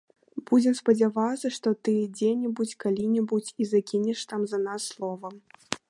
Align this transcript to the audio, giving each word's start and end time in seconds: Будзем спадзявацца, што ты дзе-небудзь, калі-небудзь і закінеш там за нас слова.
Будзем 0.51 0.73
спадзявацца, 0.79 1.51
што 1.57 1.73
ты 1.87 1.93
дзе-небудзь, 2.21 2.73
калі-небудзь 2.85 3.55
і 3.63 3.71
закінеш 3.75 4.19
там 4.33 4.41
за 4.55 4.59
нас 4.67 4.81
слова. 4.97 5.29